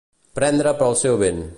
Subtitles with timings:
[0.39, 1.47] Prendre pel seu vent.